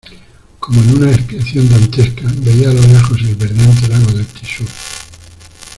[0.59, 4.65] como en una expiación dantesca, veía a lo lejos el verdeante lago del Tixul